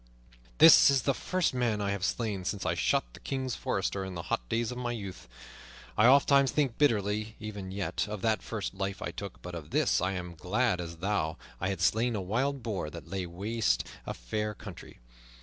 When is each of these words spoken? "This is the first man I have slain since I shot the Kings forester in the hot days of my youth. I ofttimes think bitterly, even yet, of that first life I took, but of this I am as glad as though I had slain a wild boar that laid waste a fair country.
"This 0.57 0.89
is 0.89 1.03
the 1.03 1.13
first 1.13 1.53
man 1.53 1.79
I 1.79 1.91
have 1.91 2.03
slain 2.03 2.43
since 2.43 2.65
I 2.65 2.73
shot 2.73 3.13
the 3.13 3.19
Kings 3.19 3.53
forester 3.53 4.03
in 4.03 4.15
the 4.15 4.23
hot 4.33 4.49
days 4.49 4.71
of 4.71 4.79
my 4.79 4.91
youth. 4.91 5.27
I 5.95 6.07
ofttimes 6.07 6.49
think 6.49 6.79
bitterly, 6.79 7.35
even 7.39 7.69
yet, 7.71 8.07
of 8.07 8.23
that 8.23 8.41
first 8.41 8.73
life 8.73 8.99
I 9.03 9.11
took, 9.11 9.43
but 9.43 9.53
of 9.53 9.69
this 9.69 10.01
I 10.01 10.13
am 10.13 10.31
as 10.33 10.39
glad 10.39 10.81
as 10.81 10.97
though 10.97 11.37
I 11.59 11.69
had 11.69 11.81
slain 11.81 12.15
a 12.15 12.19
wild 12.21 12.63
boar 12.63 12.89
that 12.89 13.09
laid 13.11 13.27
waste 13.27 13.85
a 14.07 14.15
fair 14.15 14.55
country. 14.55 14.97